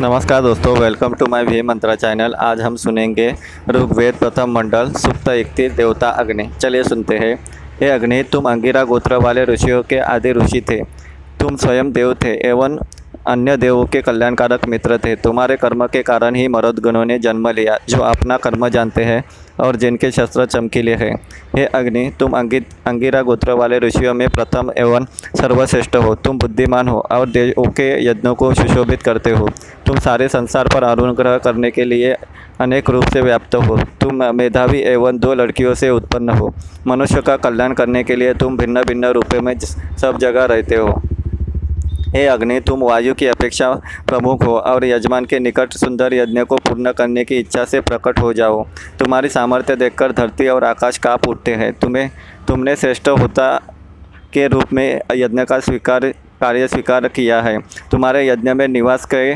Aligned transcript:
नमस्कार 0.00 0.42
दोस्तों 0.42 0.78
welcome 0.78 1.14
to 1.14 1.26
my 1.26 1.44
V 1.44 1.62
Mantra 1.62 1.94
channel 1.94 2.34
आज 2.34 2.60
हम 2.60 2.76
सुनेंगे 2.76 3.34
ऋग्वेद 3.70 4.14
प्रथम 4.14 4.50
मंडल, 4.50 4.90
सुप्त 4.92 5.28
इकतीस 5.28 5.72
देवता 5.72 6.08
अग्नि। 6.08 6.50
चलिए 6.60 6.84
सुनते 6.84 7.18
हैं। 7.18 7.34
हे 7.80 7.88
अग्नि, 7.88 8.22
तुम 8.22 8.50
अंगिरा 8.50 8.84
गोत्र 8.84 9.16
वाले 9.16 9.44
ऋषियों 9.44 9.82
के 9.82 9.98
आदि 9.98 10.32
ऋषि 10.32 10.60
थे। 10.60 10.82
तुम 11.40 11.56
स्वयं 11.56 11.92
देव 11.92 12.14
थे, 12.14 12.48
एवं 12.48 12.78
अन्य 13.26 13.56
देवों 13.56 13.84
के 13.86 14.00
कल्याणकारक 14.02 14.66
मित्र 14.68 14.98
थे। 14.98 15.14
तुम्हारे 15.16 15.56
कर्म 15.56 15.86
के 15.86 16.02
कारण 16.02 16.34
ही 16.34 16.48
मरुदगणों 16.48 17.04
ने 17.04 17.18
जन्म 17.18 17.48
लिया, 17.48 17.78
जो 17.88 17.98
अपना 17.98 18.36
कर्म 18.36 18.68
जानते 18.68 19.04
हैं 19.04 19.24
और 19.60 19.76
जिनके 19.76 20.10
शस्त्र 20.10 20.46
चमकीले 20.46 20.94
हैं। 20.94 21.14
हे 21.56 21.64
अग्नि, 21.64 22.10
तुम 22.20 22.32
अंगि, 22.32 22.60
अंगिरा 22.86 23.22
गोत्र 23.22 23.52
वाले 23.52 23.78
ऋषियों 23.78 24.14
में 24.14 24.28
प्रथम 24.28 24.72
एवं 24.78 25.04
सर्वश्रेष्ठ 25.36 25.96
हो। 25.96 26.14
तुम 26.14 26.38
बुद्धिमान 26.38 26.88
हो 26.88 26.98
और 27.10 27.28
देवों 27.28 27.70
के 27.70 27.88
यज्ञों 28.06 28.34
को 28.34 28.54
सुशोभित 28.54 29.02
करते 29.02 29.30
हो। 29.30 29.48
तुम 29.86 29.98
सारे 29.98 30.28
संसार 30.28 30.68
पर 30.68 30.84
अनुग्रह 30.84 31.38
करने 31.38 31.70
के 31.70 31.84
लिए 31.84 32.16
अनेक 32.60 32.90
रूप 32.90 33.04
से 33.04 33.20
व्याप्त 33.20 33.54
हो। 33.54 33.76
तुम 34.00 34.22
मेधावी 34.34 34.80
एवं 34.80 35.18
दो 35.18 35.34
लड़कियों 35.34 35.74
से 35.74 35.90
उत्पन्न 35.90 36.28
हो। 36.28 36.54
मनुष्य 36.86 37.20
का 37.20 37.36
कल्याण 37.36 37.72
करने 37.72 38.02
के 38.04 38.16
लिए 38.16 38.34
तुम 38.34 38.56
भिन्न 38.56 38.82
भिन्न 38.82 39.04
रूपों 39.06 39.40
में 39.40 39.58
सब 39.58 40.18
जगह 40.18 40.44
रहते 40.44 40.76
हो। 40.76 41.02
हे 42.16 42.26
अग्नि, 42.26 42.60
तुम 42.60 42.82
वायु 42.82 43.14
की 43.14 43.26
अपेक्षा 43.26 43.72
प्रमुख 44.06 44.44
हो 44.46 44.58
और 44.58 44.84
यजमान 44.84 45.24
के 45.24 45.38
निकट 45.38 45.72
सुंदर 45.72 46.14
यज्ञ 46.14 46.44
को 46.44 46.56
पूर्ण 46.56 46.92
करने 46.92 47.24
की 47.24 47.36
इच्छा 47.36 47.64
से 47.64 47.80
प्रकट 47.80 48.18
हो 48.18 48.32
जाओ। 48.32 48.62
तुम्हारी 48.98 49.28
सामर्थ्य 49.28 49.76
देखकर 49.76 50.12
धरती 50.12 50.48
और 50.48 50.64
आकाश 50.64 50.98
काँप 50.98 51.28
उठते 51.28 51.54
हैं। 51.54 51.72
तुम्हें, 51.72 52.10
तुमने 52.48 52.76
श्रेष्ठ 52.76 53.08
होता 53.08 53.56
के 54.32 54.46
रूप 54.46 54.72
में 54.72 55.00
यज्ञ 55.14 55.44
का 55.44 55.58
स्वीकार, 55.60 56.08
कार्य 56.40 56.68
स्वीकार 56.68 57.08
किया 57.08 57.42
है। 57.42 57.58
तुम्हारे 57.90 58.28
यज्ञ 58.28 58.52
में 58.52 58.68
निवास 58.68 59.04
के 59.04 59.34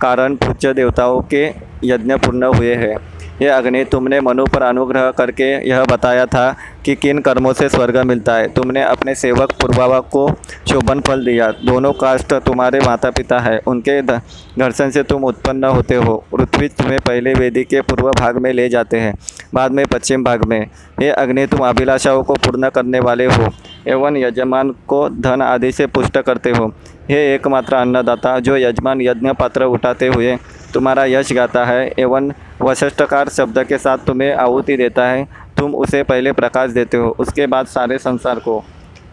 कारण 0.00 0.36
पूज्य 0.36 0.74
देवताओं 0.74 1.20
के 1.22 1.44
यज्ञ 1.84 2.14
पूर्ण 2.16 2.44
हुए 2.44 2.74
हैं। 2.74 2.96
ये 3.42 3.48
अग्नि 3.48 3.84
तुमने 3.84 4.20
मनु 4.20 4.44
पर 4.46 4.62
अनुग्रह 4.62 5.10
करके 5.10 5.68
यह 5.68 5.84
बताया 5.84 6.26
था 6.26 6.56
कि 6.84 6.94
किन 6.94 7.18
कर्मों 7.18 7.52
से 7.52 7.68
स्वर्ग 7.68 7.96
मिलता 7.96 8.34
है। 8.34 8.48
तुमने 8.48 8.82
अपने 8.82 9.14
सेवक 9.14 9.52
पूर्वावा 9.52 10.00
को 10.00 10.28
शोभन 10.68 11.00
फल 11.00 11.24
दिया। 11.24 11.50
दोनों 11.64 11.92
कास्ट 11.92 12.34
तुम्हारे 12.34 12.80
माता 12.80 13.10
पिता 13.10 13.38
है। 13.38 13.58
उनके 13.66 14.00
घर्षण 14.02 14.90
से 14.90 15.02
तुम 15.02 15.24
उत्पन्न 15.24 15.64
होते 15.64 15.94
हो। 15.94 16.16
पृथ्वी 16.34 16.68
तुम्हें 16.68 16.98
पहले 16.98 17.34
वेदी 17.34 17.64
के 17.64 17.80
पूर्व 17.80 18.10
भाग 18.10 18.38
में 18.38 18.52
ले 18.52 18.68
जाते 18.68 19.00
हैं। 19.00 19.14
बाद 19.54 19.72
में 19.72 19.86
पश्चिम 19.86 20.24
भाग 20.24 20.44
में। 20.44 20.60
ये 21.02 21.10
अग्नि, 21.10 21.46
तुम 21.46 21.60
अभिलाषाओं 21.60 22.22
को 22.22 22.34
पूर्ण 22.34 22.68
करने 22.68 23.00
वाले 23.00 23.26
हो 23.26 23.48
एवं 23.88 24.16
यजमान 24.16 24.70
को 24.86 25.08
धन 25.08 25.42
आदि 25.42 25.72
से 25.72 25.86
पुष्ट 25.86 26.18
करते 26.18 26.50
हो। 26.50 26.66
हे 27.10 27.34
एकमात्र 27.34 27.74
अन्नदाता, 27.74 28.38
जो 28.38 28.56
यजमान 28.56 29.00
यज्ञ 29.00 29.32
पात्र 29.32 29.64
उठाते 29.64 30.06
हुए 30.06 30.36
तुम्हारा 30.74 31.04
यश 31.04 31.32
गाता 31.32 31.64
है, 31.64 31.92
एवं 31.98 32.30
वशिष्ठकार 32.62 33.28
शब्द 33.28 33.62
के 33.64 33.78
साथ 33.78 33.98
तुम्हें 34.06 34.32
आहुति 34.34 34.76
देता 34.76 35.06
है। 35.06 35.26
तुम 35.56 35.74
उसे 35.74 36.02
पहले 36.02 36.32
प्रकाश 36.32 36.70
देते 36.70 36.96
हो, 36.96 37.14
उसके 37.18 37.46
बाद 37.46 37.66
सारे 37.66 37.98
संसार 37.98 38.38
को। 38.38 38.58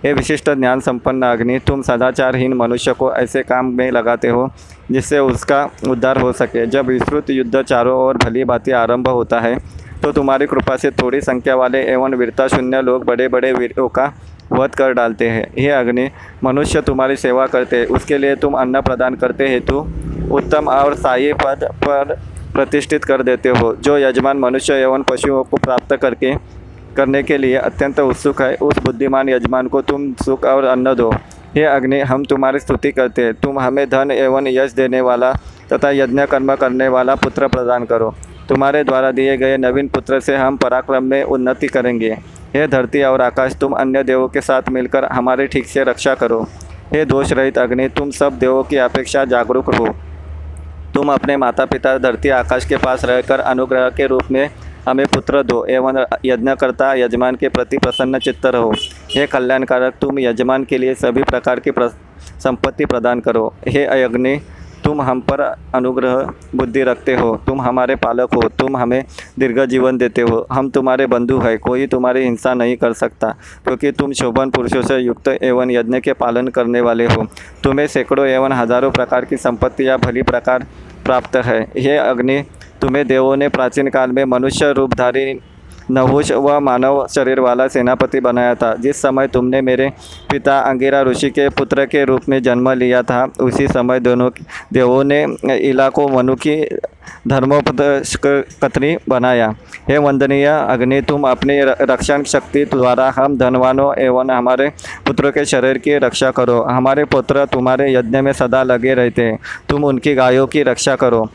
हे 0.03 0.11
विशिष्ट 0.13 0.49
ज्ञान 0.49 0.79
संपन्न 0.79 1.25
अग्नि, 1.25 1.57
तुम 1.59 1.81
सदाचारहीन 1.81 2.53
मनुष्य 2.53 2.93
को 2.93 3.11
ऐसे 3.13 3.43
काम 3.43 3.73
में 3.73 3.89
लगाते 3.91 4.27
हो, 4.27 4.49
जिससे 4.91 5.19
उसका 5.19 5.63
उद्धार 5.87 6.17
हो 6.17 6.31
सके। 6.33 6.65
जब 6.67 6.85
विस्तृत 6.85 7.29
युद्ध 7.29 7.61
चारों 7.61 7.97
ओर 7.99 8.17
भली 8.17 8.43
भांति 8.43 8.71
आरंभ 8.73 9.07
होता 9.09 9.39
है 9.39 9.57
तो 9.97 10.11
तुम्हारी 10.11 10.45
कृपा 10.45 10.75
से 10.77 10.89
थोड़ी 10.91 11.19
संख्या 11.21 11.55
वाले 11.55 11.79
एवं 11.83 12.13
वीरता 12.15 12.47
शून्य 12.47 12.81
लोग 12.81 13.05
बड़े 13.05 13.27
बड़े 13.27 13.51
वीरों 13.53 13.87
का 13.89 14.05
वध 14.51 14.75
कर 14.75 14.93
डालते 14.93 15.29
हैं। 15.29 15.47
हे 15.53 15.69
अग्नि, 15.69 16.09
मनुष्य 16.43 16.81
तुम्हारी 16.81 17.15
सेवा 17.15 17.45
करते, 17.47 17.83
उसके 17.85 18.17
लिए 18.17 18.35
तुम 18.35 18.53
अन्न 18.53 18.81
प्रदान 18.81 19.15
करते 19.15 19.47
हेतु 19.47 19.79
उत्तम 20.31 20.67
और 20.67 20.95
साई 20.95 21.33
पद 21.33 21.63
पर 21.83 22.15
प्रतिष्ठित 22.53 23.03
कर 23.05 23.23
देते 23.23 23.49
हो, 23.49 23.75
जो 23.75 23.97
यजमान 23.97 24.37
मनुष्य 24.37 24.73
एवं 24.73 25.03
पशुओं 25.03 25.43
को 25.43 25.57
प्राप्त 25.57 25.95
करके, 25.95 26.35
करने 26.95 27.23
के 27.23 27.37
लिए 27.37 27.55
अत्यंत 27.55 27.99
उत्सुक 27.99 28.41
है। 28.41 28.55
उस 28.55 28.77
बुद्धिमान 28.77 29.29
यजमान 29.29 29.67
को 29.67 29.81
तुम 29.81 30.13
सुख 30.13 30.45
और 30.45 30.63
अन्न 30.63 30.93
दो। 30.95 31.11
हे 31.55 31.63
अग्नि, 31.63 31.99
हम 31.99 32.23
तुम्हारी 32.25 32.59
स्तुति 32.59 32.91
करते 32.91 33.21
हैं। 33.21 33.33
तुम 33.33 33.59
हमें 33.59 33.89
धन 33.89 34.11
एवं 34.11 34.47
यश 34.47 34.71
देने 34.71 35.01
वाला 35.01 35.31
तथा 35.73 35.91
यज्ञ 35.91 36.25
कर्म 36.25 36.55
करने 36.55 36.87
वाला 36.87 37.15
पुत्र 37.15 37.47
प्रदान 37.47 37.85
करो। 37.85 38.13
तुम्हारे 38.49 38.83
द्वारा 38.83 39.11
दिए 39.11 39.37
गए 39.37 39.57
नवीन 39.57 39.87
पुत्र 39.87 40.19
से 40.19 40.35
हम 40.35 40.57
पराक्रम 40.57 41.03
में 41.03 41.23
उन्नति 41.23 41.67
करेंगे। 41.67 42.11
हे 42.55 42.67
धरती 42.67 43.03
और 43.03 43.21
आकाश, 43.21 43.55
तुम 43.55 43.73
अन्य 43.73 44.03
देवों 44.03 44.27
के 44.27 44.41
साथ 44.41 44.69
मिलकर 44.69 45.05
हमारे 45.05 45.47
ठीक 45.47 45.65
से 45.65 45.83
रक्षा 45.83 46.15
करो। 46.15 46.41
हे 46.93 47.05
दोष 47.05 47.31
रहित 47.31 47.57
अग्नि, 47.57 47.87
तुम 47.89 48.11
सब 48.11 48.37
देवों 48.39 48.63
की 48.63 48.77
अपेक्षा 48.77 49.25
जागरूक 49.25 49.73
हो। 49.75 49.95
तुम 50.97 51.11
अपने 51.13 51.35
माता 51.37 51.65
पिता 51.65 51.97
धरती 51.97 52.29
आकाश 52.29 52.65
के 52.65 52.77
पास 52.77 53.03
रहकर 53.05 53.39
अनुग्रह 53.41 53.89
के 53.89 54.05
रूप 54.07 54.31
में 54.31 54.49
हमें 54.87 55.05
पुत्र 55.07 55.43
दो, 55.43 55.63
एवं 55.65 56.03
यज्ञकर्ता 56.25 56.93
यजमान 56.95 57.35
के 57.35 57.49
प्रति 57.49 57.77
प्रसन्न 57.77 58.19
चित्त 58.19 58.45
रहो। 58.47 58.73
हे 59.11 59.27
कल्याणकारक, 59.27 59.93
तुम 60.01 60.19
यजमान 60.19 60.63
के 60.63 60.77
लिए 60.77 60.93
सभी 60.95 61.23
प्रकार 61.25 61.59
की 61.59 61.71
संपत्ति 62.39 62.85
प्रदान 62.85 63.19
करो। 63.19 63.53
हे 63.67 63.85
अग्नि, 63.85 64.39
तुम 64.83 65.01
हम 65.01 65.21
पर 65.21 65.41
अनुग्रह 65.75 66.15
बुद्धि 66.55 66.83
रखते 66.83 67.13
हो। 67.15 67.35
तुम 67.45 67.61
हमारे 67.61 67.95
पालक 67.97 68.33
हो। 68.35 68.41
तुम 68.49 68.77
हमें 68.77 69.03
दीर्घ 69.39 69.59
जीवन 69.61 69.97
देते 69.97 70.21
हो। 70.21 70.45
हम 70.51 70.69
तुम्हारे 70.69 71.05
बंधु 71.07 71.39
हैं। 71.39 71.57
कोई 71.59 71.87
तुम्हारी 71.87 72.23
हिंसा 72.23 72.53
नहीं 72.53 72.75
कर 72.77 72.93
सकता, 72.95 73.29
क्योंकि 73.65 73.91
तुम 73.91 74.13
शोभन 74.13 74.49
पुरुषों 74.49 74.81
से 74.81 74.97
युक्त 74.97 75.27
एवं 75.29 75.71
यज्ञ 75.71 75.99
के 75.99 76.13
पालन 76.15 76.47
करने 76.49 76.81
वाले 76.81 77.05
हो। 77.05 77.27
तुम्हें 77.63 77.87
सैकड़ों 77.87 78.27
एवं 78.27 78.53
हज़ारों 78.53 78.91
प्रकार 78.91 79.25
की 79.25 79.37
संपत्ति 79.37 79.87
या 79.87 79.97
भली 79.99 80.21
प्रकार 80.23 80.65
प्राप्त 81.07 81.35
है। 81.45 81.59
हे 81.77 81.97
अग्नि, 81.97 82.41
तुम्हें 82.81 83.05
देवों 83.07 83.35
ने 83.35 83.47
प्राचीन 83.49 83.89
काल 83.89 84.11
में 84.11 84.23
मनुष्य 84.25 84.71
रूपधारी 84.73 85.39
नहुष 85.91 86.31
व 86.31 86.59
मानव 86.59 87.05
शरीर 87.07 87.39
वाला 87.39 87.67
सेनापति 87.67 88.19
बनाया 88.19 88.55
था। 88.55 88.73
जिस 88.75 89.01
समय 89.01 89.27
तुमने 89.27 89.61
मेरे 89.61 89.89
पिता 90.31 90.57
अंगिरा 90.61 91.01
ऋषि 91.01 91.29
के 91.29 91.47
पुत्र 91.49 91.85
के 91.85 92.03
रूप 92.05 92.27
में 92.29 92.41
जन्म 92.43 92.69
लिया 92.71 93.01
था, 93.01 93.23
उसी 93.41 93.67
समय 93.67 93.99
दोनों 93.99 94.29
देवों 94.73 95.03
ने 95.03 95.23
इला 95.59 95.87
को 95.89 96.07
मनु 96.07 96.35
की 96.35 96.55
धर्मोपदकत्री 97.27 98.97
बनाया। 99.09 99.55
हे 99.89 99.97
वंदनीय 99.97 100.45
अग्नि, 100.45 101.01
तुम 101.01 101.23
अपनी 101.23 101.59
रक्षण 101.63 102.23
शक्ति 102.23 102.65
द्वारा 102.65 103.13
हम 103.15 103.37
धनवानों 103.37 103.93
एवं 103.99 104.31
हमारे 104.31 104.67
पुत्र 105.05 105.31
के 105.31 105.45
शरीर 105.45 105.77
की 105.77 105.97
रक्षा 105.97 106.31
करो। 106.31 106.61
हमारे 106.63 107.05
पुत्र 107.05 107.45
तुम्हारे 107.45 107.93
यज्ञ 107.93 108.21
में 108.21 108.33
सदा 108.33 108.63
लगे 108.63 108.93
रहते। 108.93 109.21
हैं 109.21 109.39
तुम 109.69 109.83
उनकी 109.83 110.13
गायों 110.15 110.47
की 110.47 110.63
रक्षा 110.63 110.95
करो। 110.95 111.29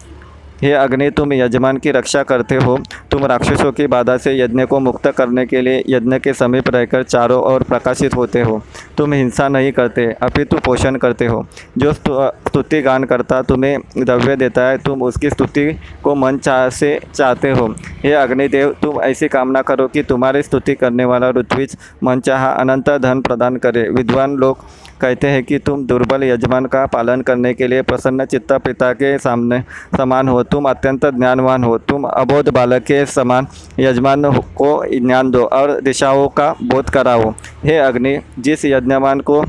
हे 0.63 0.73
अग्नि, 0.73 1.11
तुम 1.11 1.33
यजमान 1.33 1.77
की 1.77 1.91
रक्षा 1.91 2.23
करते 2.23 2.57
हो। 2.57 2.79
तुम 3.11 3.25
राक्षसों 3.27 3.71
की 3.73 3.87
बाधा 3.87 4.17
से 4.17 4.39
यज्ञ 4.39 4.65
को 4.65 4.79
मुक्त 4.81 5.07
करने 5.11 5.47
के 5.47 5.61
लिए 5.61 5.83
यज्ञ 5.89 6.19
के 6.19 6.33
समीप 6.33 6.69
रहकर 6.71 7.03
चारों 7.03 7.41
ओर 7.45 7.63
प्रकाशित 7.63 8.15
होते 8.15 8.41
हो। 8.41 8.61
तुम 8.99 9.13
हिंसा 9.13 9.49
नहीं 9.49 9.73
करते, 9.73 10.07
अपितु 10.23 10.59
पोषण 10.59 10.97
करते 10.97 11.27
हो। 11.27 11.47
जो 11.79 11.93
स्तुति 11.93 12.81
गान 12.83 13.05
करता 13.05 13.41
तुम्हें 13.43 13.79
द्रव्य 13.99 14.37
देता 14.37 14.69
है, 14.69 14.79
तुम 14.79 15.03
उसकी 15.03 15.31
स्तुति 15.31 15.67
को 16.05 16.15
मन 16.15 16.39
चाह 16.39 16.69
से 16.71 16.99
चाहते 17.15 17.51
हो। 17.51 17.67
हे 18.05 18.13
अग्निदेव, 18.13 18.75
तुम 18.83 19.01
ऐसी 19.03 19.29
कामना 19.29 19.63
करो 19.63 19.89
कि 19.89 20.03
तुम्हारी 20.03 20.43
स्तुति 20.43 20.75
करने 20.75 21.05
वाला 21.05 21.31
ऋत्विज 21.31 21.77
मन 22.05 22.21
चाह 22.21 22.47
अनंत 22.47 22.91
धन 22.93 23.21
प्रदान 23.21 23.57
करे। 23.57 23.89
विद्वान 23.91 24.37
लोग 24.37 24.59
कहते 25.03 25.29
हैं 25.29 25.43
कि 25.45 25.59
तुम 25.59 25.85
दुर्बल 25.87 26.25
यजमान 26.25 26.67
का 26.67 26.85
पालन 26.87 27.21
करने 27.23 27.53
के 27.55 27.67
लिए 27.67 27.83
प्रसन्न 27.83 28.25
चित्त 28.27 28.53
पिता 28.65 28.93
के 28.93 29.17
सामने 29.19 29.61
समान 29.97 30.29
हो। 30.29 30.43
तुम 30.45 30.69
अत्यंत 30.71 31.07
ज्ञानवान 31.15 31.65
हो। 31.65 31.79
तुम 31.81 32.05
अबोध 32.05 32.49
बालक 32.49 32.83
के 32.83 33.05
समान 33.09 33.47
यजमान 33.81 34.31
को 34.59 34.71
ज्ञान 34.99 35.31
दो 35.31 35.45
और 35.45 35.81
दिशाओं 35.81 36.29
का 36.31 36.53
बोध 36.65 36.91
कराओ। 36.91 37.31
हे 37.65 37.77
अग्नि, 37.79 38.19
जिस 38.39 38.65
यजमान 38.65 39.21
को 39.21 39.45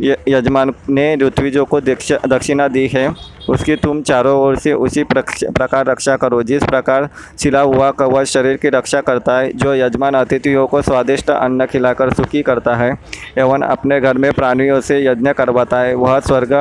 यजमान 0.00 0.72
ने 0.90 1.14
ऋत्विजों 1.16 1.64
को 1.64 1.80
दक्षिणा 1.80 2.68
दी 2.68 2.86
है 2.88 3.08
उसकी 3.48 3.76
तुम 3.76 4.02
चारों 4.02 4.38
ओर 4.40 4.56
से 4.56 4.72
उसी 4.72 5.04
प्रकार 5.04 5.86
रक्षा 5.86 6.16
करो। 6.16 6.42
जिस 6.42 6.64
प्रकार 6.64 7.08
सिला 7.38 7.60
हुआ 7.60 7.90
कवच 7.90 8.26
शरीर 8.26 8.56
की 8.56 8.68
रक्षा 8.68 9.00
करता 9.00 9.38
है, 9.38 9.52
जो 9.52 9.74
यजमान 9.74 10.14
अतिथियों 10.14 10.66
को 10.66 10.82
स्वादिष्ट 10.82 11.30
अन्न 11.30 11.66
खिलाकर 11.66 12.12
सुखी 12.12 12.42
करता 12.42 12.74
है, 12.74 12.92
एवं 13.38 13.62
अपने 13.62 14.00
घर 14.00 14.18
में 14.18 14.32
प्राणियों 14.32 14.80
से 14.80 15.04
यज्ञ 15.06 15.32
करवाता 15.32 15.80
है, 15.80 15.94
वह 15.94 16.18
स्वर्ग 16.20 16.54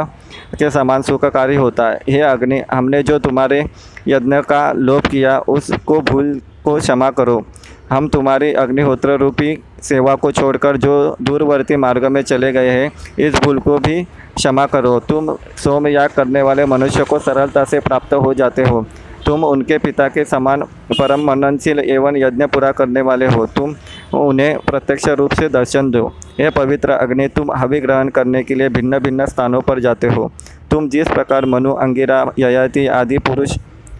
के 0.59 0.69
समान 0.69 1.01
सुखकारी 1.01 1.55
होता 1.55 1.89
है। 1.89 1.99
हे 2.09 2.21
अग्नि, 2.21 2.61
हमने 2.71 3.03
जो 3.03 3.19
तुम्हारे 3.19 3.65
यज्ञ 4.07 4.41
का 4.41 4.71
लोप 4.71 5.05
किया, 5.05 5.39
उसको 5.39 5.99
भूल 6.01 6.41
को 6.63 6.79
क्षमा 6.79 7.09
करो। 7.09 7.45
हम 7.89 8.07
तुम्हारी 8.07 8.53
अग्निहोत्र 8.53 9.17
रूपी 9.17 9.57
सेवा 9.81 10.15
को 10.15 10.31
छोड़कर 10.31 10.77
जो 10.77 11.15
दूरवर्ती 11.21 11.75
मार्ग 11.75 12.05
में 12.05 12.21
चले 12.21 12.51
गए 12.51 12.69
हैं 12.69 12.91
इस 13.19 13.35
भूल 13.35 13.59
को 13.59 13.77
भी 13.77 14.03
क्षमा 14.35 14.65
करो। 14.65 14.99
तुम 14.99 15.35
सोमयाग 15.57 16.09
करने 16.09 16.41
वाले 16.41 16.65
मनुष्य 16.65 17.03
को 17.03 17.19
सरलता 17.19 17.63
से 17.63 17.79
प्राप्त 17.79 18.13
हो 18.13 18.33
जाते 18.33 18.63
हो। 18.63 18.85
तुम 19.25 19.43
उनके 19.43 19.77
पिता 19.77 20.07
के 20.07 20.23
समान 20.25 20.61
परम 20.99 21.23
मननशील 21.23 21.79
एवं 21.79 22.17
यज्ञ 22.17 22.45
पूरा 22.45 22.71
करने 22.71 23.01
वाले 23.01 23.27
हो। 23.27 23.45
तुम 23.45 23.75
उन्हें 24.13 24.57
प्रत्यक्ष 24.59 25.07
रूप 25.09 25.33
से 25.33 25.49
दर्शन 25.49 25.91
दो। 25.91 26.11
ये 26.39 26.49
पवित्र 26.49 26.91
अग्नि 26.91 27.27
तुम 27.27 27.51
हवि 27.51 27.79
ग्रहण 27.79 28.09
करने 28.09 28.43
के 28.43 28.55
लिए 28.55 28.69
भिन्न 28.69 28.99
भिन्न 28.99 29.25
स्थानों 29.25 29.61
पर 29.61 29.79
जाते 29.79 30.07
हो। 30.07 30.31
तुम 30.71 30.89
जिस 30.89 31.07
प्रकार 31.07 31.45
मनु 31.45 31.71
अंगिरा 31.71 32.25
ययाति 32.39 32.87
आदि 32.87 33.17
पुरुष 33.17 33.57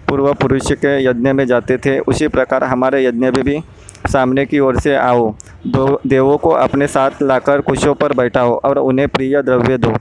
पूर्व 0.10 0.34
पुरुष 0.34 0.72
के 0.72 1.04
यज्ञ 1.06 1.32
में 1.32 1.46
जाते 1.48 1.78
थे 1.78 2.00
उसी 2.00 2.28
प्रकार 2.28 2.64
हमारे 2.64 3.04
यज्ञ 3.06 3.20
में 3.20 3.32
भी, 3.34 3.42
भी 3.42 3.64
सामने 4.08 4.46
की 4.46 4.60
ओर 4.60 4.80
से 4.80 4.96
आओ। 4.96 5.36
दो 5.68 6.02
देवों 6.08 6.38
को 6.38 6.50
अपने 6.50 6.88
साथ 6.88 7.12
लाकर 7.22 7.62
कुशों 7.62 7.94
पर 7.94 8.14
बैठाओ 8.14 8.60
और 8.60 8.78
उन्हें 8.78 9.08
प्रिय 9.08 9.42
द्रव्य 9.42 9.78
दो। 9.78 9.94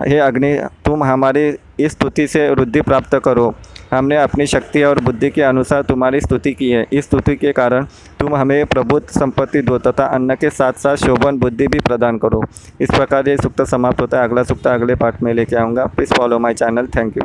हे 0.00 0.18
अग्नि, 0.18 0.58
तुम 0.84 1.04
हमारी 1.04 1.56
इस 1.80 1.92
स्तुति 1.92 2.26
से 2.26 2.50
वृद्धि 2.50 2.80
प्राप्त 2.80 3.18
करो। 3.24 3.54
हमने 3.92 4.16
अपनी 4.16 4.46
शक्ति 4.46 4.82
और 4.82 5.00
बुद्धि 5.00 5.30
के 5.30 5.42
अनुसार 5.42 5.82
तुम्हारी 5.82 6.20
स्तुति 6.20 6.52
की 6.52 6.70
है। 6.70 6.86
इस 6.92 7.04
स्तुति 7.04 7.36
के 7.36 7.52
कारण 7.52 7.86
तुम 8.20 8.34
हमें 8.34 8.66
प्रबुद्ध 8.66 9.06
संपत्ति, 9.06 9.60
दो 9.60 9.78
तथा 9.78 10.04
अन्न 10.04 10.34
के 10.34 10.50
साथ 10.50 10.72
साथ 10.72 10.96
शोभन, 10.96 11.38
बुद्धि 11.38 11.68
भी 11.68 11.80
प्रदान 11.80 12.18
करो। 12.18 12.42
इस 12.80 12.90
प्रकार 12.90 13.28
ये 13.28 13.36
सूक्त 13.36 13.62
समाप्त 13.62 14.00
होता 14.00 14.18
है। 14.18 14.24
अगला 14.24 14.42
सूक्त 14.42 14.66
अगले 14.66 14.94
पाठ 14.94 15.22
में 15.22 15.34
लेके 15.34 15.56
आऊँगा। 15.56 15.86
Please 15.86 16.14
follow 16.14 16.38
my 16.38 16.54
channel. 16.54 16.86
Thank 16.86 17.16
you. 17.16 17.22